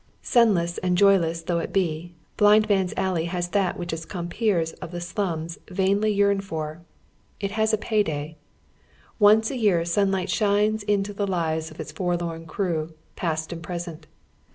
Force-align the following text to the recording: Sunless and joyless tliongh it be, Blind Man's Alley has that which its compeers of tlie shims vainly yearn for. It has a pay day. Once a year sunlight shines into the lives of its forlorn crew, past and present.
Sunless 0.23 0.79
and 0.79 0.97
joyless 0.97 1.43
tliongh 1.43 1.63
it 1.65 1.71
be, 1.71 2.15
Blind 2.35 2.67
Man's 2.67 2.91
Alley 2.97 3.25
has 3.25 3.49
that 3.49 3.77
which 3.77 3.93
its 3.93 4.03
compeers 4.03 4.73
of 4.81 4.89
tlie 4.93 5.13
shims 5.13 5.59
vainly 5.69 6.11
yearn 6.11 6.41
for. 6.41 6.81
It 7.39 7.51
has 7.51 7.71
a 7.71 7.77
pay 7.77 8.01
day. 8.01 8.37
Once 9.19 9.51
a 9.51 9.57
year 9.57 9.85
sunlight 9.85 10.31
shines 10.31 10.81
into 10.81 11.13
the 11.13 11.27
lives 11.27 11.69
of 11.69 11.79
its 11.79 11.91
forlorn 11.91 12.47
crew, 12.47 12.95
past 13.15 13.53
and 13.53 13.61
present. 13.61 14.07